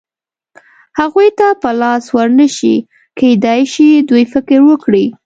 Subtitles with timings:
[0.99, 2.75] هغوی ته په لاس ور نه شي،
[3.17, 5.05] کېدای شي دوی فکر وکړي.